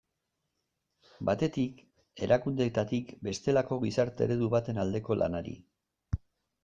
[1.29, 1.83] Batetik,
[2.27, 5.55] erakundeetatik bestelako gizarte eredu baten aldeko lanari.